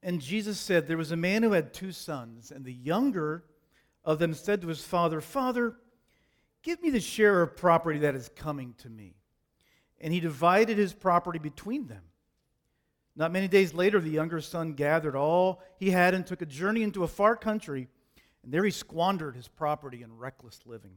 [0.02, 3.44] And Jesus said, There was a man who had two sons, and the younger
[4.04, 5.76] of them said to his father, Father,
[6.64, 9.14] give me the share of property that is coming to me.
[10.00, 12.02] And he divided his property between them.
[13.14, 16.82] Not many days later, the younger son gathered all he had and took a journey
[16.82, 17.86] into a far country,
[18.42, 20.96] and there he squandered his property in reckless living.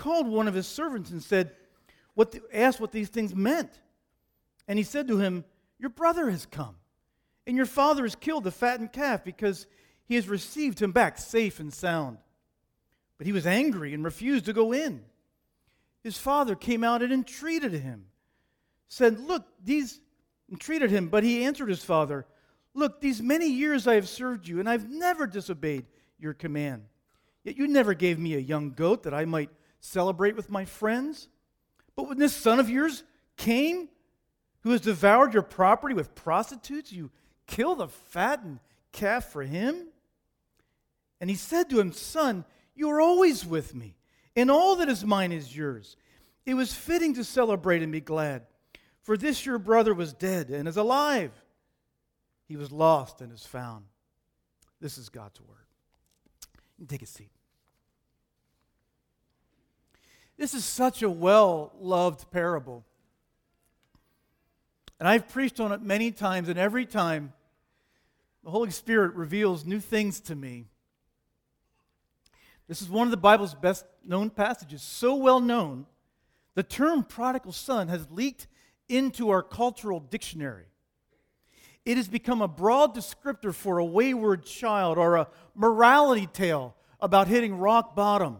[0.00, 1.52] called one of his servants and said,
[2.14, 3.70] what the, asked what these things meant.
[4.66, 5.44] And he said to him,
[5.78, 6.76] Your brother has come,
[7.46, 9.66] and your father has killed the fattened calf because
[10.04, 12.18] he has received him back safe and sound.
[13.18, 15.02] But he was angry and refused to go in.
[16.02, 18.06] His father came out and entreated him,
[18.88, 20.00] said, Look, these
[20.50, 22.26] entreated him, but he answered his father,
[22.72, 25.86] Look, these many years I have served you, and I've never disobeyed
[26.18, 26.84] your command.
[27.44, 29.50] Yet you never gave me a young goat that I might
[29.80, 31.28] celebrate with my friends.
[31.96, 33.02] But when this son of yours
[33.36, 33.88] came,
[34.60, 37.10] who has devoured your property with prostitutes, you
[37.46, 38.60] kill the fattened
[38.92, 39.86] calf for him?
[41.20, 43.96] And he said to him, Son, you are always with me,
[44.36, 45.96] and all that is mine is yours.
[46.46, 48.46] It was fitting to celebrate and be glad,
[49.02, 51.32] for this your brother was dead and is alive.
[52.46, 53.84] He was lost and is found.
[54.80, 55.58] This is God's word.
[56.88, 57.30] Take a seat.
[60.40, 62.82] This is such a well loved parable.
[64.98, 67.34] And I've preached on it many times, and every time
[68.42, 70.64] the Holy Spirit reveals new things to me.
[72.68, 75.84] This is one of the Bible's best known passages, so well known,
[76.54, 78.46] the term prodigal son has leaked
[78.88, 80.64] into our cultural dictionary.
[81.84, 87.28] It has become a broad descriptor for a wayward child or a morality tale about
[87.28, 88.38] hitting rock bottom.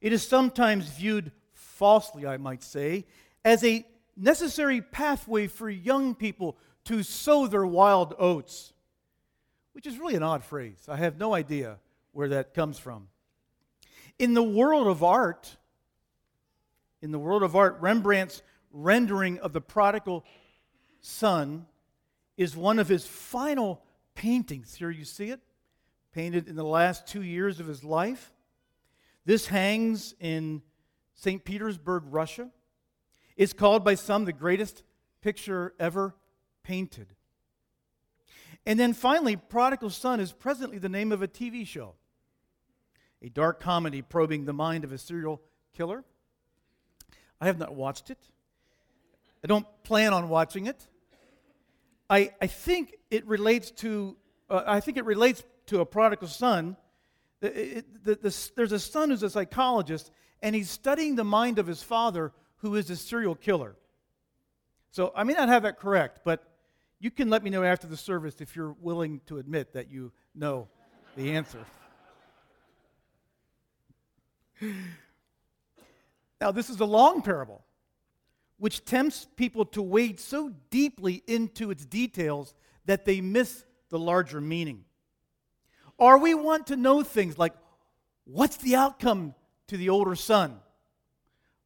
[0.00, 3.06] It is sometimes viewed falsely, I might say,
[3.44, 8.72] as a necessary pathway for young people to sow their wild oats,
[9.72, 10.78] which is really an odd phrase.
[10.88, 11.78] I have no idea
[12.12, 13.08] where that comes from.
[14.18, 15.56] In the world of art,
[17.02, 20.24] in the world of art, Rembrandt's rendering of the prodigal
[21.00, 21.66] son
[22.36, 23.82] is one of his final
[24.14, 24.74] paintings.
[24.74, 25.40] Here you see it,
[26.12, 28.32] painted in the last two years of his life.
[29.26, 30.62] This hangs in
[31.14, 31.44] St.
[31.44, 32.48] Petersburg, Russia.
[33.36, 34.84] It's called by some the greatest
[35.20, 36.14] picture ever
[36.62, 37.08] painted.
[38.64, 41.94] And then finally, Prodigal Son is presently the name of a TV show,
[43.20, 45.42] a dark comedy probing the mind of a serial
[45.74, 46.04] killer.
[47.40, 48.18] I have not watched it.
[49.42, 50.86] I don't plan on watching it.
[52.08, 54.16] I, I think it relates to
[54.48, 56.76] uh, I think it relates to a prodigal son.
[57.40, 60.10] The, the, there's a son who's a psychologist,
[60.42, 63.76] and he's studying the mind of his father, who is a serial killer.
[64.90, 66.42] So I may not have that correct, but
[66.98, 70.12] you can let me know after the service if you're willing to admit that you
[70.34, 70.68] know
[71.16, 71.64] the answer.
[76.40, 77.64] Now, this is a long parable,
[78.58, 82.54] which tempts people to wade so deeply into its details
[82.84, 84.84] that they miss the larger meaning.
[85.98, 87.54] Or we want to know things like
[88.24, 89.34] what's the outcome
[89.68, 90.58] to the older son,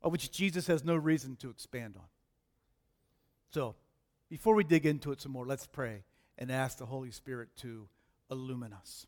[0.03, 2.05] of which Jesus has no reason to expand on.
[3.51, 3.75] So,
[4.29, 6.05] before we dig into it some more, let's pray
[6.39, 7.89] and ask the Holy Spirit to
[8.31, 9.07] illumine us.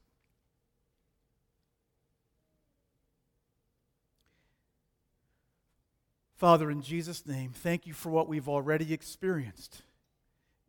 [6.34, 9.82] Father, in Jesus' name, thank you for what we've already experienced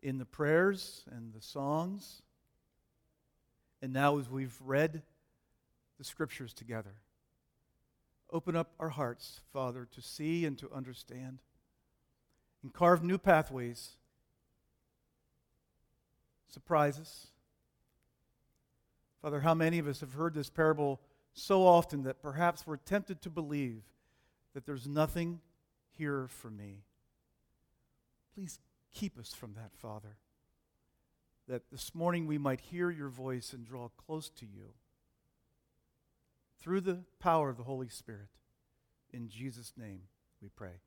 [0.03, 2.21] in the prayers and the songs,
[3.83, 5.01] and now as we've read
[5.97, 6.95] the scriptures together.
[8.31, 11.39] Open up our hearts, Father, to see and to understand,
[12.63, 13.97] and carve new pathways.
[16.47, 17.27] Surprise us.
[19.21, 21.01] Father, how many of us have heard this parable
[21.33, 23.81] so often that perhaps we're tempted to believe
[24.53, 25.41] that there's nothing
[25.97, 26.83] here for me.
[28.33, 28.59] Please
[28.93, 30.15] keep us from that, Father,
[31.47, 34.73] that this morning we might hear your voice and draw close to you
[36.59, 38.29] through the power of the Holy Spirit.
[39.11, 40.01] In Jesus' name
[40.41, 40.79] we pray.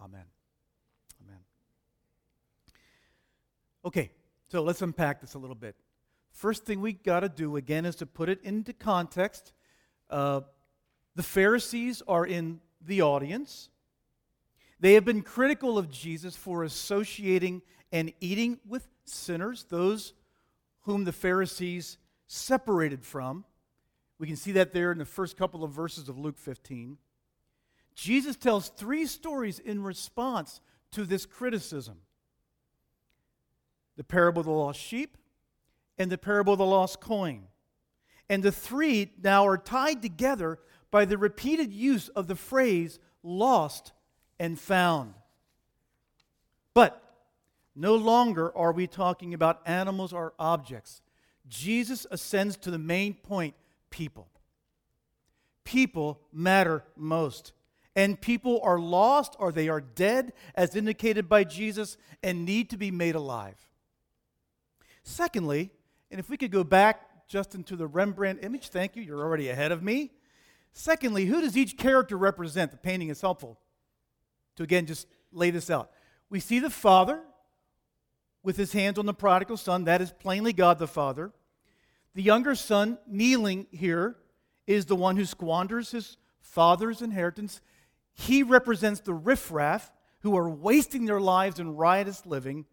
[0.00, 0.24] Amen.
[1.22, 1.40] Amen.
[3.84, 4.10] Okay,
[4.48, 5.76] so let's unpack this a little bit.
[6.30, 9.52] First thing we got to do, again, is to put it into context.
[10.08, 10.40] Uh,
[11.14, 13.68] the Pharisees are in the audience.
[14.80, 17.62] They have been critical of Jesus for associating
[17.92, 20.14] and eating with sinners, those
[20.82, 23.44] whom the Pharisees separated from.
[24.18, 26.96] We can see that there in the first couple of verses of Luke 15.
[27.94, 30.60] Jesus tells three stories in response
[30.92, 31.98] to this criticism
[33.96, 35.18] the parable of the lost sheep
[35.98, 37.42] and the parable of the lost coin.
[38.28, 40.58] And the three now are tied together
[40.90, 43.92] by the repeated use of the phrase lost
[44.38, 45.14] and found.
[46.72, 47.01] But
[47.74, 51.00] no longer are we talking about animals or objects.
[51.48, 53.54] Jesus ascends to the main point
[53.90, 54.28] people.
[55.64, 57.52] People matter most.
[57.94, 62.76] And people are lost or they are dead, as indicated by Jesus, and need to
[62.76, 63.56] be made alive.
[65.02, 65.70] Secondly,
[66.10, 69.48] and if we could go back just into the Rembrandt image, thank you, you're already
[69.48, 70.12] ahead of me.
[70.72, 72.70] Secondly, who does each character represent?
[72.70, 73.58] The painting is helpful
[74.56, 75.90] to again just lay this out.
[76.30, 77.20] We see the Father
[78.42, 79.84] with his hands on the prodigal son.
[79.84, 81.32] That is plainly God the Father.
[82.14, 84.16] The younger son, kneeling here,
[84.66, 87.60] is the one who squanders his father's inheritance.
[88.12, 92.66] He represents the riffraff who are wasting their lives in riotous living.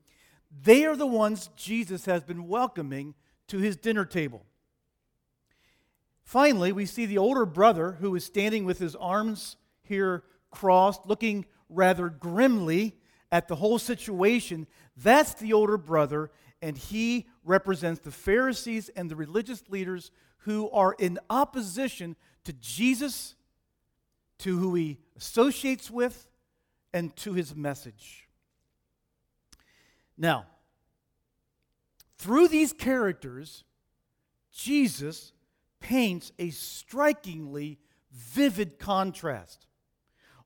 [0.63, 3.15] They are the ones Jesus has been welcoming
[3.47, 4.45] to his dinner table.
[6.23, 11.45] Finally, we see the older brother who is standing with his arms here crossed, looking
[11.69, 12.95] rather grimly
[13.31, 14.67] at the whole situation.
[14.97, 16.31] That's the older brother,
[16.61, 23.35] and he represents the Pharisees and the religious leaders who are in opposition to Jesus,
[24.39, 26.27] to who he associates with,
[26.93, 28.27] and to his message.
[30.17, 30.47] Now,
[32.17, 33.63] through these characters,
[34.51, 35.31] Jesus
[35.79, 37.79] paints a strikingly
[38.11, 39.67] vivid contrast.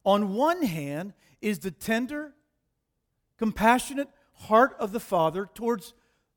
[0.06, 2.34] On one hand is the tender,
[3.38, 5.94] compassionate heart of the Father towards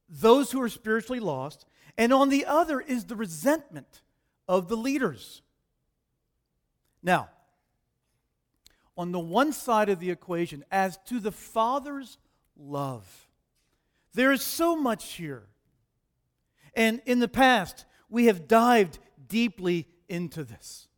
[0.09, 1.67] those who are spiritually lost,
[1.99, 4.03] and on the other is the resentment
[4.49, 5.43] of the leaders.
[7.03, 7.31] Now,
[8.97, 12.19] on the one side of the equation, as to the Father's
[12.57, 13.29] love,
[14.15, 15.45] there is so much here.
[16.75, 18.99] And in the past, we have dived
[19.29, 20.89] deeply into this.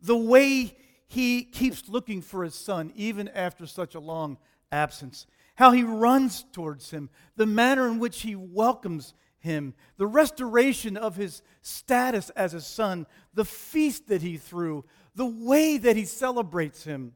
[0.00, 4.38] The way he keeps looking for his son even after such a long
[4.72, 5.26] absence.
[5.54, 11.16] How he runs towards him, the manner in which he welcomes him, the restoration of
[11.16, 14.84] his status as a son, the feast that he threw,
[15.14, 17.12] the way that he celebrates him.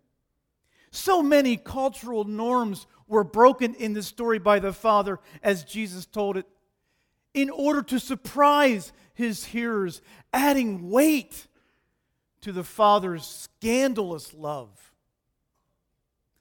[0.91, 6.37] So many cultural norms were broken in this story by the Father as Jesus told
[6.37, 6.47] it,
[7.35, 10.01] in order to surprise his hearers,
[10.33, 11.47] adding weight
[12.43, 14.88] to the Father's scandalous love.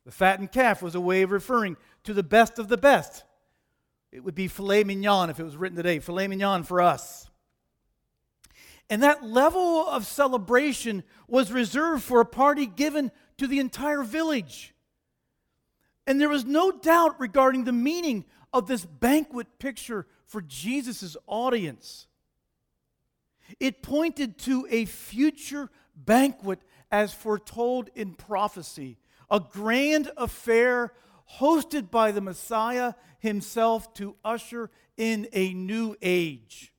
[0.07, 3.25] The fattened calf was a way of referring to the best of the best.
[4.09, 7.29] It would be filet mignon if it was written today, filet mignon for us.
[8.89, 14.73] And that level of celebration was reserved for a party given to the entire village.
[16.07, 18.23] And there was no doubt regarding the meaning
[18.53, 22.07] of this banquet picture for Jesus' audience.
[23.59, 30.93] It pointed to a future banquet as foretold in prophecy, a grand affair
[31.39, 36.73] hosted by the Messiah himself to usher in a new age.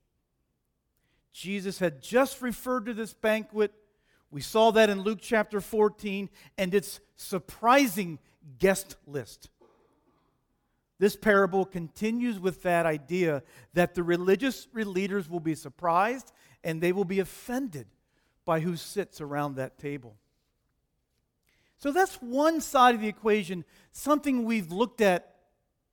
[1.33, 3.73] Jesus had just referred to this banquet.
[4.31, 8.19] We saw that in Luke chapter 14 and its surprising
[8.59, 9.51] guest list.
[10.99, 16.33] This parable continues with that idea that the religious leaders will be surprised
[16.65, 17.87] and they will be offended
[18.45, 20.17] by who sits around that table.
[21.79, 25.37] So that's one side of the equation, something we've looked at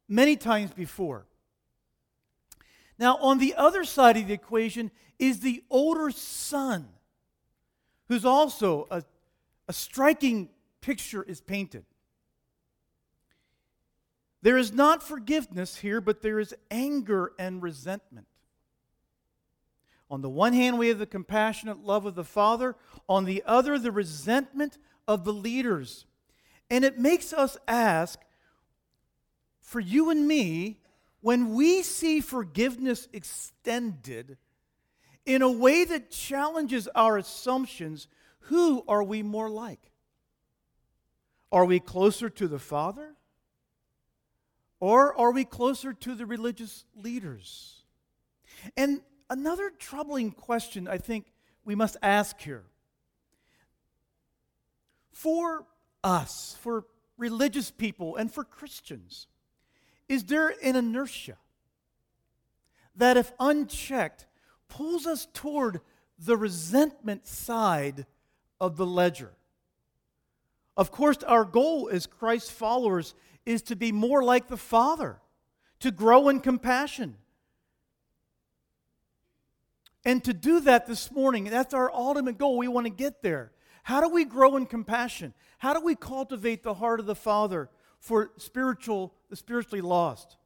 [0.07, 1.25] many times before.
[2.97, 4.89] Now, on the other side of the equation
[5.19, 6.87] is the older son,
[8.07, 9.03] who's also a,
[9.67, 10.49] a striking
[10.81, 11.85] picture is painted.
[14.41, 18.27] There is not forgiveness here, but there is anger and resentment.
[20.09, 22.75] On the one hand, we have the compassionate love of the Father,
[23.09, 26.05] on the other, the resentment of the leaders.
[26.69, 28.19] And it makes us ask
[29.65, 30.77] for you and me,
[31.21, 34.37] when we see forgiveness extended
[35.25, 38.07] in a way that challenges our assumptions,
[38.41, 39.91] who are we more like?
[41.51, 43.15] Are we closer to the Father?
[44.79, 47.85] Or are we closer to the religious leaders?
[48.77, 51.33] And another troubling question I think
[51.63, 52.65] we must ask here
[55.15, 55.65] for
[56.03, 56.83] us, for
[57.17, 59.27] religious people, and for Christians,
[60.09, 61.37] is there an inertia
[62.97, 64.27] that, if unchecked,
[64.67, 65.79] pulls us toward
[66.19, 68.05] the resentment side
[68.59, 69.31] of the ledger?
[70.75, 75.21] Of course, our goal as Christ followers is to be more like the Father,
[75.79, 77.15] to grow in compassion.
[80.03, 82.57] And to do that this morning, that's our ultimate goal.
[82.57, 83.53] We want to get there.
[83.85, 85.35] How do we grow in compassion?
[85.59, 90.37] How do we cultivate the heart of the Father for spiritual, the spiritually lost?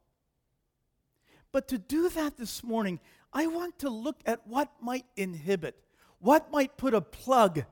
[1.53, 2.99] But to do that this morning,
[3.31, 5.81] I want to look at what might inhibit,
[6.19, 7.63] what might put a plug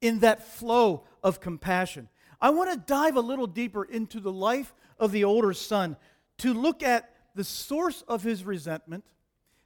[0.00, 2.08] in that flow of compassion.
[2.40, 5.96] I want to dive a little deeper into the life of the older son
[6.38, 9.02] to look at the source of his resentment,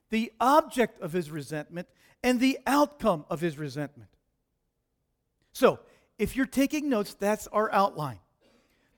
[0.09, 1.87] the object of his resentment,
[2.23, 4.09] and the outcome of his resentment.
[5.55, 5.79] So,
[6.19, 8.19] if you're taking notes, that's our outline.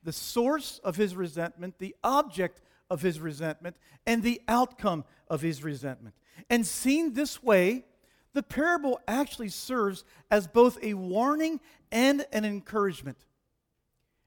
[0.03, 5.63] The source of his resentment, the object of his resentment, and the outcome of his
[5.63, 6.15] resentment.
[6.49, 7.85] And seen this way,
[8.33, 11.61] the parable actually serves as both a warning
[11.93, 13.19] and an encouragement.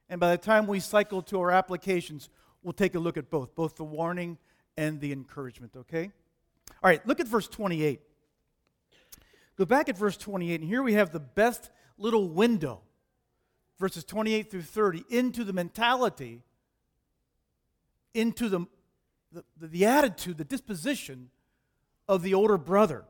[0.08, 2.30] And by the time we cycle to our applications,
[2.62, 4.38] we'll take a look at both, both the warning
[4.78, 6.12] and the encouragement, okay?
[6.84, 8.02] All right, look at verse 28.
[9.58, 12.82] Go back at verse 28, and here we have the best little window,
[13.80, 16.42] verses 28 through 30, into the mentality,
[18.14, 18.66] into the,
[19.32, 21.30] the, the attitude, the disposition
[22.08, 23.06] of the older brother.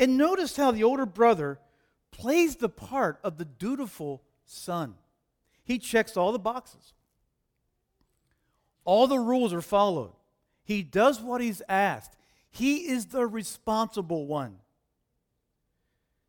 [0.00, 1.60] And notice how the older brother
[2.10, 4.94] plays the part of the dutiful son.
[5.64, 6.92] He checks all the boxes.
[8.84, 10.12] All the rules are followed.
[10.64, 12.16] He does what he's asked.
[12.50, 14.56] He is the responsible one.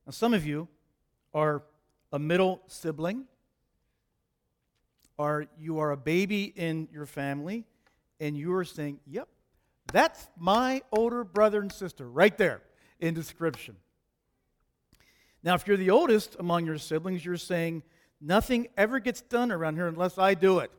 [0.06, 0.68] Now, some of you
[1.34, 1.64] are
[2.12, 3.26] a middle sibling,
[5.18, 7.66] or you are a baby in your family,
[8.20, 9.28] and you are saying, Yep,
[9.92, 12.62] that's my older brother and sister right there
[13.00, 13.76] in description.
[15.44, 17.84] Now, if you're the oldest among your siblings, you're saying,
[18.20, 20.72] Nothing ever gets done around here unless I do it.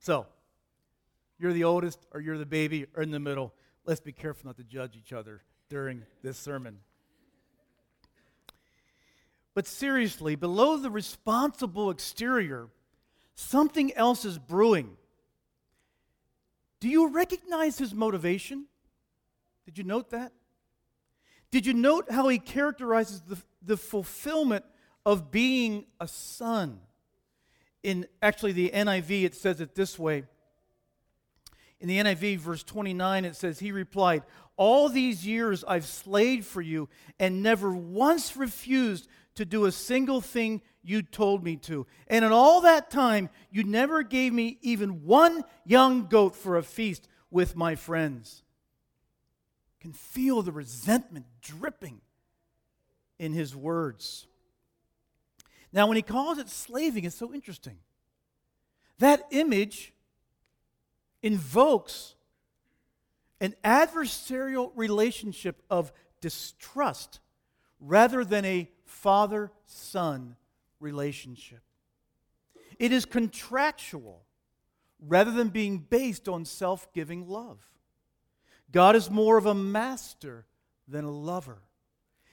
[0.00, 0.26] So,
[1.38, 3.52] you're the oldest, or you're the baby, or in the middle.
[3.84, 6.78] Let's be careful not to judge each other during this sermon.
[9.54, 12.68] But seriously, below the responsible exterior,
[13.36, 14.96] something else is brewing.
[16.80, 18.66] Do you recognize his motivation?
[19.64, 20.32] Did you note that?
[21.50, 24.64] Did you note how he characterizes the, the fulfillment
[25.06, 26.80] of being a son?
[27.84, 30.24] In actually the NIV, it says it this way.
[31.80, 34.22] In the NIV, verse 29, it says, He replied,
[34.56, 36.88] All these years I've slaved for you
[37.20, 41.86] and never once refused to do a single thing you told me to.
[42.08, 46.62] And in all that time, you never gave me even one young goat for a
[46.62, 48.42] feast with my friends.
[49.80, 52.00] can feel the resentment dripping
[53.18, 54.26] in his words.
[55.72, 57.78] Now, when he calls it slaving, it's so interesting.
[58.98, 59.92] That image
[61.22, 62.14] invokes
[63.40, 67.20] an adversarial relationship of distrust
[67.80, 70.36] rather than a father son
[70.80, 71.60] relationship.
[72.78, 74.24] It is contractual
[75.00, 77.58] rather than being based on self giving love.
[78.70, 80.46] God is more of a master
[80.88, 81.62] than a lover.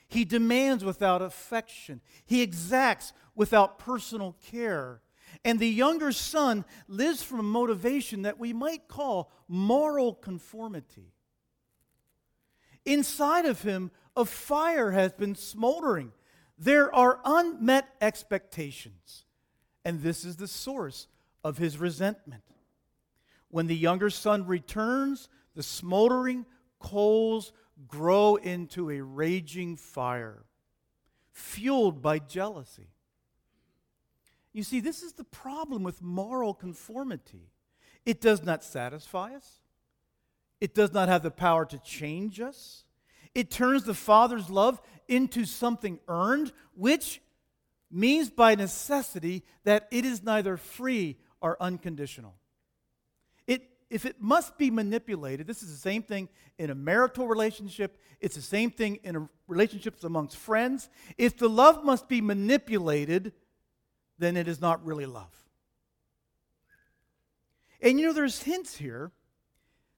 [0.08, 5.00] He demands without affection, he exacts without personal care.
[5.46, 11.14] And the younger son lives from a motivation that we might call moral conformity.
[12.84, 16.12] Inside of him, a fire has been smoldering
[16.64, 19.24] there are unmet expectations,
[19.84, 21.08] and this is the source
[21.42, 22.44] of his resentment.
[23.48, 26.46] When the younger son returns, the smoldering
[26.78, 27.52] coals
[27.88, 30.44] grow into a raging fire,
[31.32, 32.90] fueled by jealousy.
[34.52, 37.50] You see, this is the problem with moral conformity.
[38.06, 39.62] It does not satisfy us,
[40.60, 42.84] it does not have the power to change us.
[43.34, 47.20] It turns the Father's love into something earned, which
[47.90, 52.34] means by necessity that it is neither free or unconditional.
[53.46, 57.98] It, if it must be manipulated, this is the same thing in a marital relationship,
[58.20, 60.88] it's the same thing in relationships amongst friends.
[61.18, 63.32] If the love must be manipulated,
[64.18, 65.34] then it is not really love.
[67.80, 69.10] And you know, there's hints here.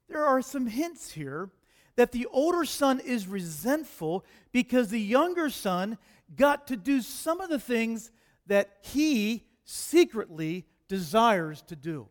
[0.09, 1.49] There are some hints here
[1.95, 5.97] that the older son is resentful because the younger son
[6.35, 8.11] got to do some of the things
[8.47, 12.07] that he secretly desires to do.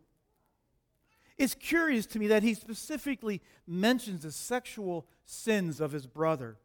[1.37, 6.57] It's curious to me that he specifically mentions the sexual sins of his brother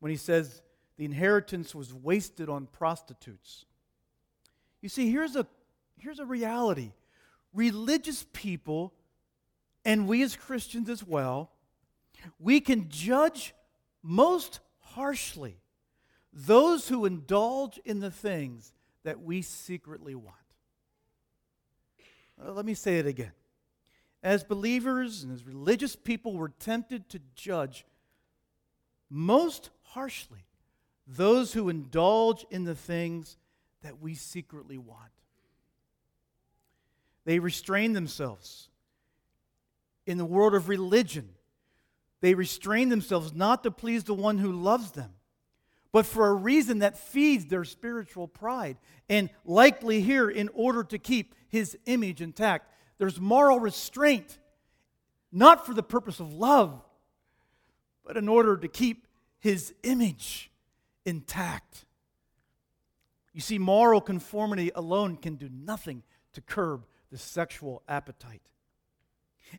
[0.00, 0.62] when he says
[0.96, 3.64] the inheritance was wasted on prostitutes.
[4.80, 5.46] You see, here's a,
[5.96, 6.92] here's a reality
[7.52, 8.92] religious people,
[9.84, 11.50] and we as Christians as well,
[12.38, 13.54] we can judge
[14.02, 15.60] most harshly
[16.32, 20.36] those who indulge in the things that we secretly want.
[22.42, 23.32] Uh, let me say it again.
[24.22, 27.86] As believers and as religious people, we're tempted to judge
[29.08, 30.46] most harshly
[31.06, 33.36] those who indulge in the things
[33.82, 35.10] that we secretly want.
[37.24, 38.68] They restrain themselves.
[40.06, 41.30] In the world of religion,
[42.20, 45.12] they restrain themselves not to please the one who loves them,
[45.92, 48.76] but for a reason that feeds their spiritual pride.
[49.08, 54.38] And likely here, in order to keep his image intact, there's moral restraint,
[55.32, 56.82] not for the purpose of love,
[58.04, 59.06] but in order to keep
[59.38, 60.50] his image
[61.04, 61.86] intact.
[63.32, 66.02] You see, moral conformity alone can do nothing
[66.34, 68.42] to curb the sexual appetite.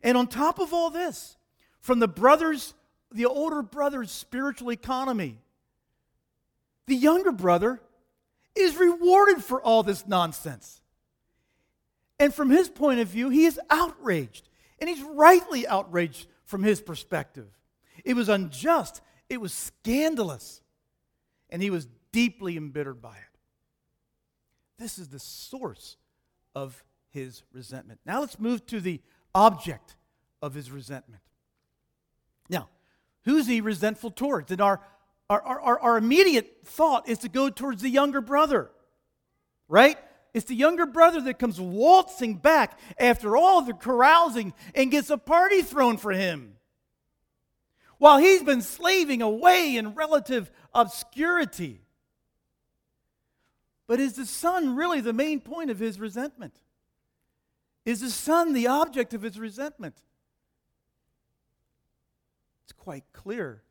[0.02, 1.36] And on top of all this,
[1.82, 2.72] from the brothers,
[3.10, 5.38] the older brother's spiritual economy.
[6.86, 7.80] The younger brother
[8.54, 10.80] is rewarded for all this nonsense.
[12.18, 14.48] And from his point of view, he is outraged.
[14.78, 17.48] And he's rightly outraged from his perspective.
[18.04, 20.60] It was unjust, it was scandalous,
[21.50, 23.38] and he was deeply embittered by it.
[24.78, 25.96] This is the source
[26.54, 28.00] of his resentment.
[28.04, 29.00] Now let's move to the
[29.34, 29.96] object
[30.40, 31.22] of his resentment.
[32.52, 32.68] Now,
[33.24, 34.52] who's he resentful towards?
[34.52, 34.80] And our,
[35.28, 38.70] our, our, our immediate thought is to go towards the younger brother,
[39.66, 39.98] right?
[40.34, 45.18] It's the younger brother that comes waltzing back after all the carousing and gets a
[45.18, 46.54] party thrown for him.
[47.98, 51.80] While he's been slaving away in relative obscurity.
[53.86, 56.58] But is the son really the main point of his resentment?
[57.84, 60.02] Is the son the object of his resentment?
[62.82, 63.62] Quite clear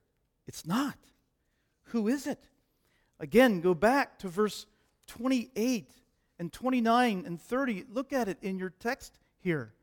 [0.48, 0.96] it's not.
[1.88, 2.42] Who is it?
[3.20, 4.66] Again, go back to verse
[5.08, 5.92] 28
[6.40, 7.88] and 29 and 30.
[7.92, 9.74] Look at it in your text here.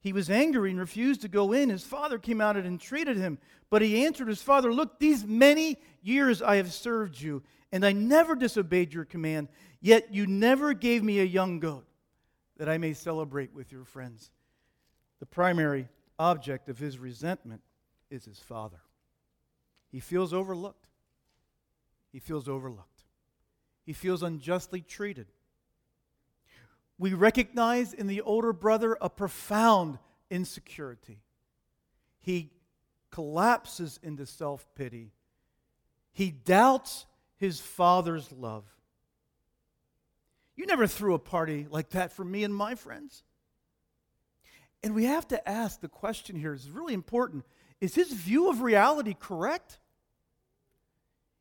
[0.00, 1.70] he was angry and refused to go in.
[1.70, 3.38] His father came out and entreated him.
[3.70, 7.92] But he answered his father, Look, these many years I have served you, and I
[7.92, 9.48] never disobeyed your command,
[9.80, 11.86] yet you never gave me a young goat
[12.58, 14.30] that I may celebrate with your friends.
[15.20, 17.62] The primary object of his resentment
[18.10, 18.80] is his father.
[19.90, 20.86] He feels overlooked.
[22.12, 23.04] He feels overlooked.
[23.84, 25.26] He feels unjustly treated.
[26.98, 29.98] We recognize in the older brother a profound
[30.30, 31.22] insecurity.
[32.18, 32.50] He
[33.10, 35.12] collapses into self pity.
[36.12, 38.64] He doubts his father's love.
[40.56, 43.22] You never threw a party like that for me and my friends.
[44.82, 47.44] And we have to ask the question here is really important.
[47.80, 49.78] Is his view of reality correct?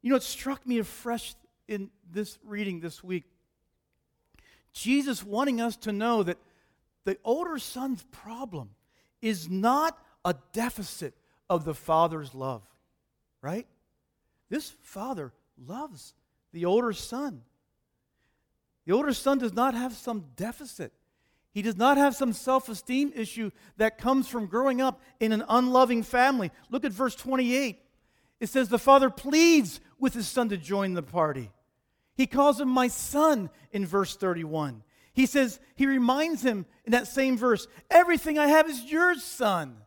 [0.01, 1.35] You know, it struck me afresh
[1.67, 3.25] in this reading this week.
[4.73, 6.37] Jesus wanting us to know that
[7.05, 8.69] the older son's problem
[9.21, 11.13] is not a deficit
[11.49, 12.61] of the father's love,
[13.41, 13.67] right?
[14.49, 15.33] This father
[15.65, 16.13] loves
[16.53, 17.41] the older son.
[18.85, 20.93] The older son does not have some deficit.
[21.51, 25.43] He does not have some self esteem issue that comes from growing up in an
[25.49, 26.51] unloving family.
[26.69, 27.79] Look at verse 28.
[28.39, 31.51] It says, The father pleads with his son to join the party.
[32.15, 34.83] He calls him my son in verse 31.
[35.13, 39.77] He says, He reminds him in that same verse, Everything I have is yours, son.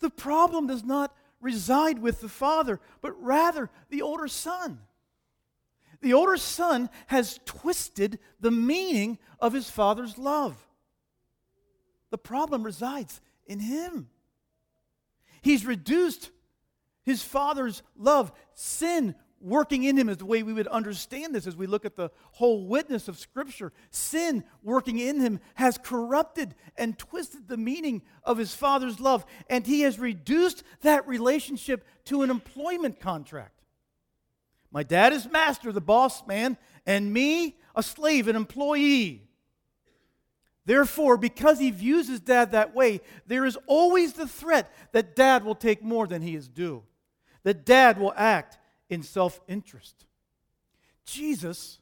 [0.00, 4.80] The problem does not reside with the father, but rather the older son.
[6.02, 10.66] The older son has twisted the meaning of his father's love.
[12.10, 14.08] The problem resides in him.
[15.42, 16.30] He's reduced
[17.02, 18.32] his father's love.
[18.54, 21.96] Sin working in him is the way we would understand this as we look at
[21.96, 23.72] the whole witness of Scripture.
[23.90, 29.66] Sin working in him has corrupted and twisted the meaning of his father's love, and
[29.66, 33.59] he has reduced that relationship to an employment contract.
[34.70, 36.56] My dad is master, the boss man,
[36.86, 39.28] and me, a slave, an employee.
[40.64, 45.44] Therefore, because he views his dad that way, there is always the threat that dad
[45.44, 46.84] will take more than he is due,
[47.42, 50.06] that dad will act in self interest.
[51.04, 51.80] Jesus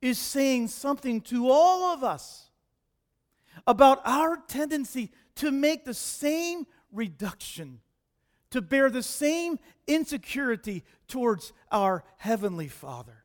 [0.00, 2.50] is saying something to all of us
[3.66, 7.80] about our tendency to make the same reduction,
[8.50, 13.24] to bear the same insecurity towards our Heavenly Father.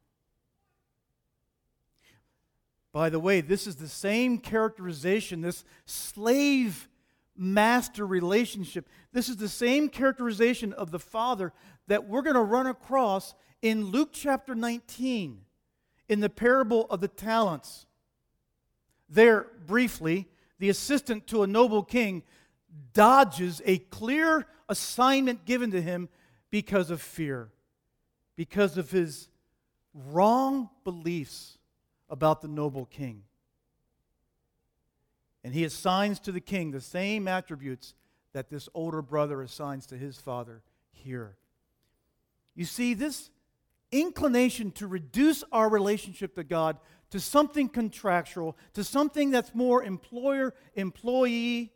[2.91, 6.87] By the way, this is the same characterization, this slave
[7.35, 8.87] master relationship.
[9.11, 11.51] This is the same characterization of the Father
[11.87, 15.41] that we're going to run across in Luke chapter 19
[16.07, 17.87] in the parable of the talents.
[19.09, 20.27] There, briefly,
[20.59, 22.23] the assistant to a noble king
[22.93, 26.09] dodges a clear assignment given to him
[26.51, 27.49] because of fear,
[28.35, 29.29] because of his
[29.93, 31.57] wrong beliefs
[32.09, 33.23] about the noble king.
[35.43, 37.95] And he assigns to the king the same attributes
[38.33, 41.35] that this older brother assigns to his father here.
[42.55, 43.29] You see, this
[43.91, 46.77] inclination to reduce our relationship to God
[47.11, 51.71] to something contractual, to something that's more employer employee,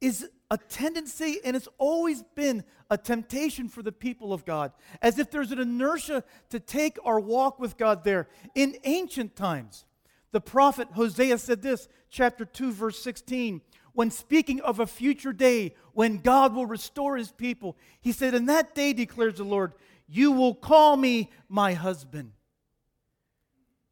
[0.00, 5.18] is a tendency, and it's always been a temptation for the people of God, as
[5.18, 8.28] if there's an inertia to take our walk with God there.
[8.54, 9.84] In ancient times,
[10.32, 13.60] the prophet Hosea said this, chapter 2, verse 16,
[13.92, 17.78] when speaking of a future day when God will restore his people.
[18.02, 19.72] He said, In that day, declares the Lord,
[20.06, 22.32] you will call me my husband.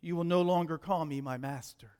[0.02, 1.92] You will no longer call me my master.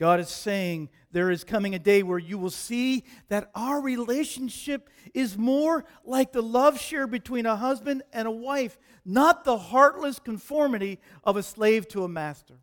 [0.00, 4.88] God is saying there is coming a day where you will see that our relationship
[5.12, 10.18] is more like the love share between a husband and a wife, not the heartless
[10.18, 12.54] conformity of a slave to a master.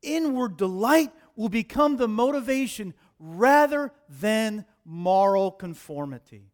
[0.00, 6.52] Inward delight will become the motivation rather than moral conformity.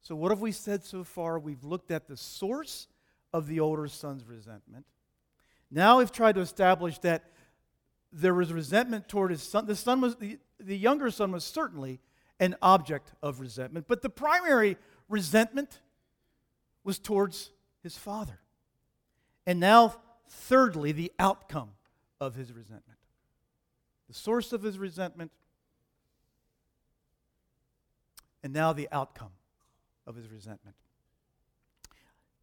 [0.00, 1.38] So, what have we said so far?
[1.38, 2.88] We've looked at the source
[3.32, 4.84] of the older son's resentment.
[5.70, 7.24] Now we've tried to establish that
[8.12, 9.66] there was resentment toward his son.
[9.66, 12.00] The son was the, the younger son was certainly
[12.40, 14.76] an object of resentment, but the primary
[15.08, 15.80] resentment
[16.84, 17.50] was towards
[17.82, 18.40] his father.
[19.46, 19.96] And now,
[20.28, 21.70] thirdly, the outcome
[22.20, 22.98] of his resentment.
[24.08, 25.32] The source of his resentment,
[28.42, 29.32] and now the outcome
[30.06, 30.76] of his resentment.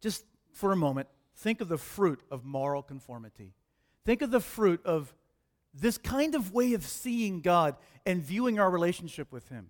[0.00, 3.52] Just for a moment, Think of the fruit of moral conformity.
[4.04, 5.14] Think of the fruit of
[5.74, 9.68] this kind of way of seeing God and viewing our relationship with Him.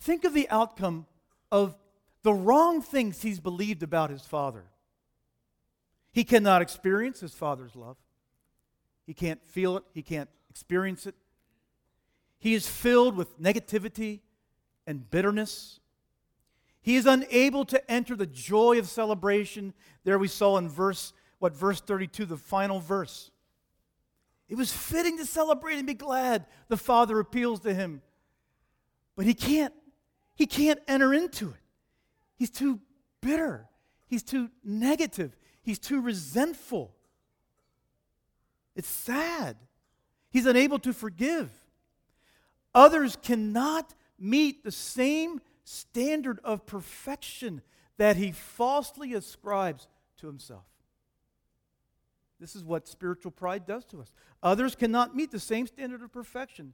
[0.00, 1.06] Think of the outcome
[1.50, 1.76] of
[2.22, 4.64] the wrong things he's believed about his father.
[6.12, 7.96] He cannot experience his father's love.
[9.06, 9.84] He can't feel it.
[9.94, 11.14] He can't experience it.
[12.38, 14.20] He is filled with negativity
[14.86, 15.80] and bitterness.
[16.88, 19.74] He is unable to enter the joy of celebration.
[20.04, 23.30] There we saw in verse, what, verse 32, the final verse.
[24.48, 26.46] It was fitting to celebrate and be glad.
[26.68, 28.00] The Father appeals to him.
[29.16, 29.74] But he can't,
[30.34, 31.60] he can't enter into it.
[32.36, 32.80] He's too
[33.20, 33.66] bitter.
[34.06, 35.36] He's too negative.
[35.60, 36.94] He's too resentful.
[38.74, 39.58] It's sad.
[40.30, 41.50] He's unable to forgive.
[42.74, 47.60] Others cannot meet the same standard of perfection
[47.98, 49.86] that he falsely ascribes
[50.18, 50.64] to himself.
[52.40, 54.10] This is what spiritual pride does to us.
[54.42, 56.72] Others cannot meet the same standard of perfection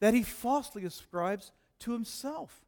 [0.00, 2.60] that he falsely ascribes to himself.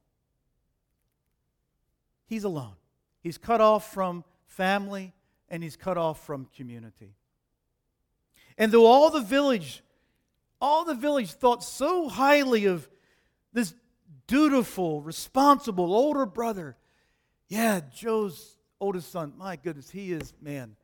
[2.27, 2.77] He's alone.
[3.21, 5.13] He's cut off from family
[5.49, 7.15] and he's cut off from community.
[8.57, 9.83] And though all the village,
[10.61, 12.89] all the village thought so highly of
[13.53, 13.75] this
[14.33, 16.75] dutiful, responsible older brother,
[17.49, 20.75] yeah, Joe's oldest son, my goodness, he is, man,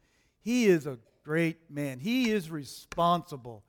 [0.42, 1.98] he is a great man.
[1.98, 3.64] He is responsible.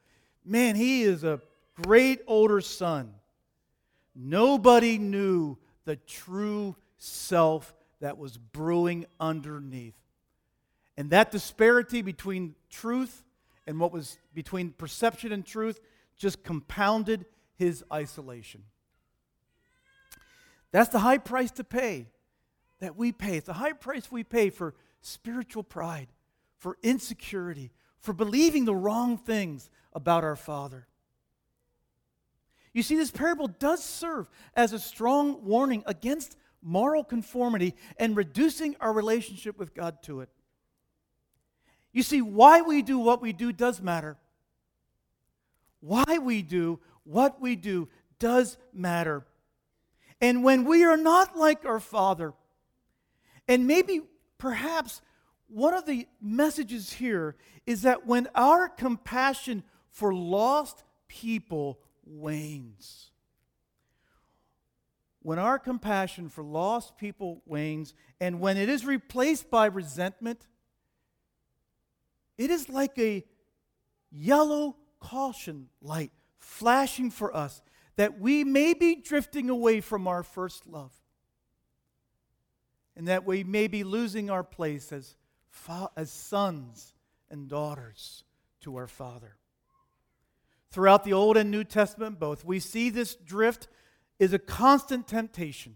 [0.45, 1.41] Man, he is a
[1.81, 3.13] great older son.
[4.13, 9.95] Nobody knew the true self that was brewing underneath.
[10.97, 13.23] And that disparity between truth
[13.65, 15.79] and what was between perception and truth
[16.17, 18.63] just compounded his isolation.
[20.71, 22.07] That's the high price to pay
[22.79, 23.37] that we pay.
[23.37, 26.07] It's the high price we pay for spiritual pride
[26.59, 30.87] for insecurity, for believing the wrong things about our Father.
[32.73, 38.75] You see, this parable does serve as a strong warning against moral conformity and reducing
[38.79, 40.29] our relationship with God to it.
[41.91, 44.17] You see, why we do what we do does matter.
[45.79, 47.87] Why we do what we do
[48.19, 49.25] does matter.
[50.21, 52.33] And when we are not like our Father,
[53.47, 54.01] and maybe
[54.37, 55.01] perhaps
[55.47, 63.11] one of the messages here is that when our compassion for lost people wanes,
[65.21, 70.47] when our compassion for lost people wanes, and when it is replaced by resentment,
[72.37, 73.25] it is like a
[74.11, 77.61] yellow caution light flashing for us
[77.99, 80.93] that we may be drifting away from our first love
[82.95, 85.17] and that we may be losing our place as
[85.97, 86.93] as sons
[87.29, 88.23] and daughters
[88.61, 89.35] to our Father.
[90.71, 93.67] Throughout the Old and New Testament, both, we see this drift
[94.17, 95.75] is a constant temptation.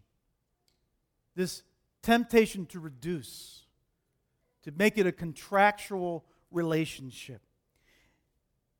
[1.35, 1.63] This
[2.01, 3.65] temptation to reduce,
[4.61, 7.41] to make it a contractual relationship.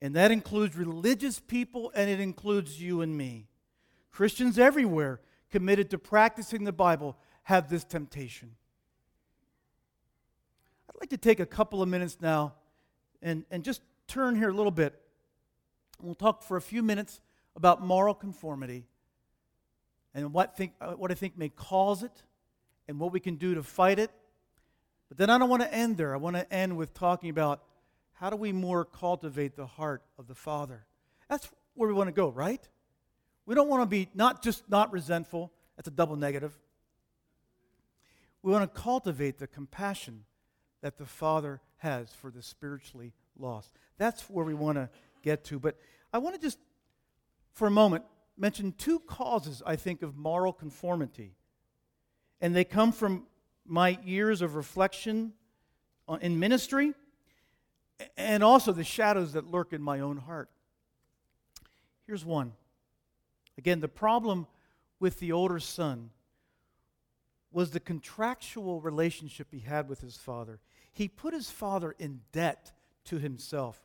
[0.03, 3.47] And that includes religious people and it includes you and me.
[4.11, 8.51] Christians everywhere committed to practicing the Bible have this temptation.
[10.89, 12.53] I'd like to take a couple of minutes now
[13.21, 14.93] and, and just turn here a little bit.
[16.01, 17.21] We'll talk for a few minutes
[17.55, 18.83] about moral conformity
[20.13, 22.23] and what, think, uh, what I think may cause it
[22.89, 24.11] and what we can do to fight it.
[25.07, 26.13] But then I don't want to end there.
[26.13, 27.63] I want to end with talking about
[28.13, 30.86] how do we more cultivate the heart of the Father.
[31.30, 32.62] That's where we want to go, right?
[33.45, 36.58] We don't want to be not just not resentful, that's a double negative.
[38.41, 40.26] We want to cultivate the compassion
[40.82, 43.71] that the Father has for the spiritually lost.
[43.97, 44.89] That's where we want to
[45.21, 45.60] get to.
[45.60, 45.78] But
[46.12, 46.60] I want to just,
[47.54, 48.04] for a moment,
[48.38, 51.36] mention two causes, I think, of moral conformity.
[52.41, 53.28] And they come from
[53.65, 55.34] my years of reflection
[56.21, 56.93] in ministry
[58.17, 60.49] and also the shadows that lurk in my own heart.
[62.05, 62.53] Here's one.
[63.57, 64.47] Again, the problem
[64.99, 66.09] with the older son
[67.51, 70.59] was the contractual relationship he had with his father
[70.93, 72.71] he put his father in debt
[73.05, 73.81] to himself.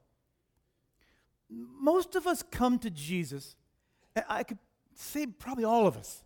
[1.50, 3.57] Most of us come to Jesus,
[4.28, 4.59] I could
[4.94, 6.22] say probably all of us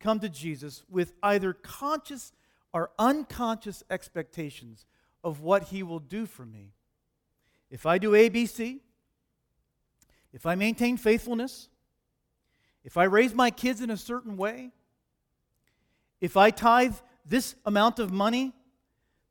[0.00, 2.32] come to Jesus with either conscious
[2.72, 4.86] or unconscious expectations
[5.22, 6.72] of what he will do for me.
[7.70, 8.80] If I do ABC,
[10.32, 11.68] if I maintain faithfulness,
[12.84, 14.70] if I raise my kids in a certain way,
[16.20, 18.52] if I tithe this amount of money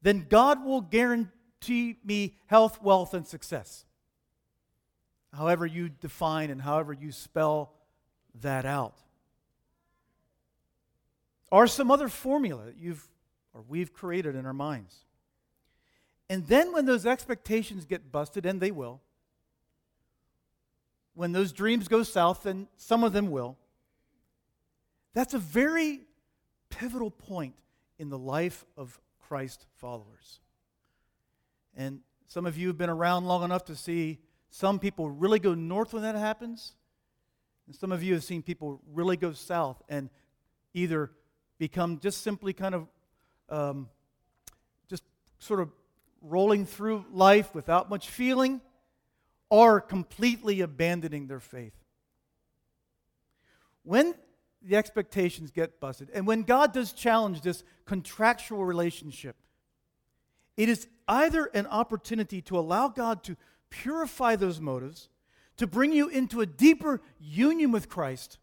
[0.06, 3.86] then God will guarantee me health, wealth, and success.
[5.34, 7.74] However, you define and however you spell
[8.42, 9.00] that out.
[11.52, 13.08] Or some other formula that you've
[13.52, 15.05] or we've created in our minds.
[16.30, 19.02] And then when those expectations get busted, and they will,
[21.14, 23.58] when those dreams go south, and some of them will,
[25.14, 26.02] that's a very
[26.70, 27.56] pivotal point
[27.98, 30.42] in the life of Christ followers.
[31.76, 35.54] And some of you have been around long enough to see some people really go
[35.54, 36.76] north when that happens.
[37.68, 40.10] And some of you have seen people really go south and
[40.74, 41.12] either
[41.58, 42.88] become just simply kind of
[43.50, 43.90] um,
[44.90, 45.04] just
[45.40, 45.70] sort of
[46.22, 48.62] rolling through life without much feeling
[49.50, 51.76] or completely abandoning their faith.
[53.84, 54.16] When
[54.62, 59.36] the expectations get busted, and when God does challenge this contractual relationship,
[60.58, 63.38] it is either an opportunity to allow God to
[63.70, 65.10] purify those motives,
[65.58, 68.40] to bring you into a deeper union with Christ,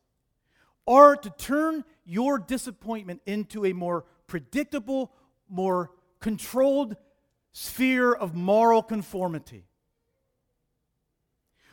[0.87, 5.13] or to turn your disappointment into a more predictable,
[5.49, 6.97] more controlled
[7.53, 9.67] sphere of moral conformity.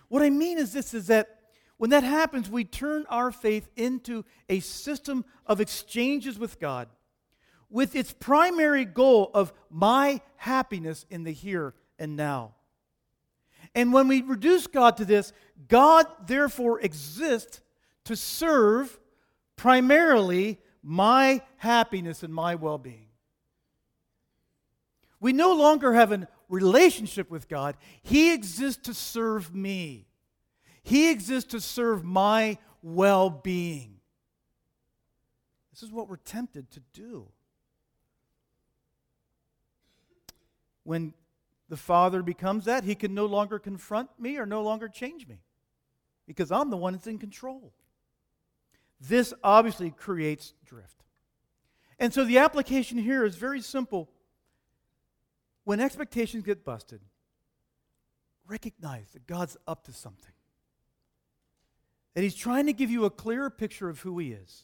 [0.07, 1.35] What I mean is this is that
[1.77, 6.89] when that happens, we turn our faith into a system of exchanges with God
[7.69, 12.55] with its primary goal of my happiness in the here and now.
[13.75, 15.31] And when we reduce God to this,
[15.67, 17.61] God therefore exists
[18.05, 18.99] to serve
[19.55, 23.08] primarily my happiness and my well being.
[25.19, 30.07] We no longer have a relationship with God, He exists to serve me.
[30.81, 33.97] He exists to serve my well being.
[35.71, 37.27] This is what we're tempted to do.
[40.83, 41.13] When
[41.67, 45.39] the Father becomes that, He can no longer confront me or no longer change me
[46.25, 47.73] because I'm the one that's in control.
[49.01, 51.03] This obviously creates drift.
[51.97, 54.09] And so the application here is very simple.
[55.69, 56.99] When expectations get busted,
[58.47, 60.33] recognize that God's up to something.
[62.15, 64.63] That He's trying to give you a clearer picture of who He is.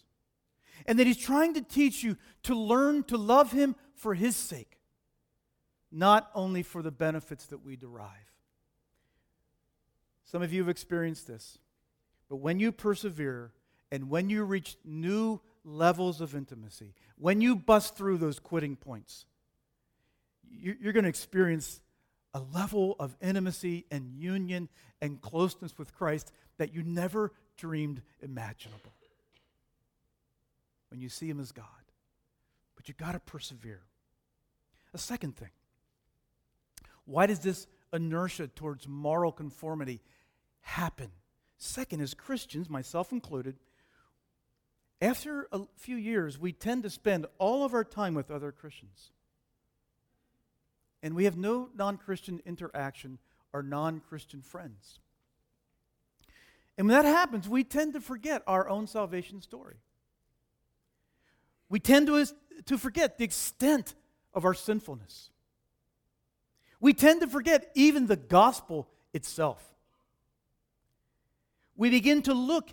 [0.88, 4.80] And that He's trying to teach you to learn to love Him for His sake,
[5.92, 8.10] not only for the benefits that we derive.
[10.24, 11.60] Some of you have experienced this.
[12.30, 13.52] But when you persevere
[13.92, 19.28] and when you reach new levels of intimacy, when you bust through those quitting points,
[20.60, 21.82] you're going to experience
[22.34, 24.70] a level of intimacy and union
[25.02, 28.94] and closeness with Christ that you never dreamed imaginable
[30.90, 31.66] when you see Him as God.
[32.76, 33.82] But you've got to persevere.
[34.94, 35.50] A second thing
[37.06, 40.02] why does this inertia towards moral conformity
[40.62, 41.12] happen?
[41.58, 43.58] Second, as Christians, myself included,
[45.02, 49.12] after a few years, we tend to spend all of our time with other Christians.
[51.06, 53.20] And we have no non Christian interaction
[53.54, 54.98] or non Christian friends.
[56.80, 59.76] And when that happens, we tend to forget our own salvation story.
[61.70, 62.26] We tend to,
[62.66, 63.94] to forget the extent
[64.34, 65.30] of our sinfulness.
[66.80, 69.64] We tend to forget even the gospel itself.
[71.76, 72.72] We begin to look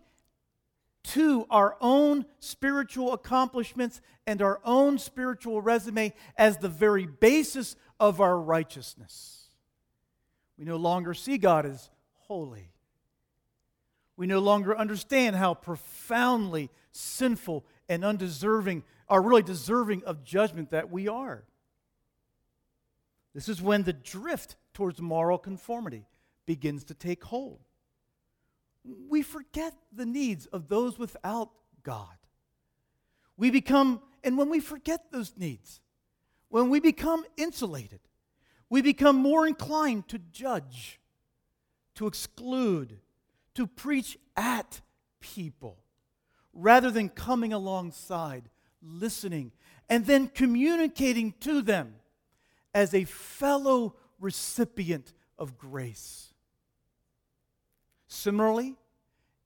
[1.04, 8.20] to our own spiritual accomplishments and our own spiritual resume as the very basis of
[8.20, 9.48] our righteousness.
[10.58, 12.70] We no longer see God as holy.
[14.16, 20.90] We no longer understand how profoundly sinful and undeserving, are really deserving of judgment that
[20.90, 21.44] we are.
[23.34, 26.06] This is when the drift towards moral conformity
[26.46, 27.60] begins to take hold
[28.84, 31.50] we forget the needs of those without
[31.82, 32.16] God.
[33.36, 35.80] We become, and when we forget those needs,
[36.48, 38.00] when we become insulated,
[38.68, 41.00] we become more inclined to judge,
[41.94, 42.98] to exclude,
[43.54, 44.80] to preach at
[45.20, 45.78] people,
[46.52, 48.48] rather than coming alongside,
[48.82, 49.52] listening,
[49.88, 51.94] and then communicating to them
[52.74, 56.31] as a fellow recipient of grace.
[58.12, 58.76] Similarly,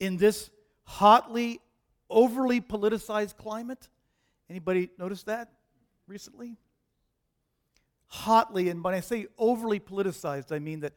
[0.01, 0.51] in this
[0.83, 1.61] hotly,
[2.11, 3.89] overly politicized climate,
[4.51, 5.53] anybody notice that
[6.09, 6.57] recently?
[8.09, 10.95] Hotly, and when I say overly politicized, I mean that,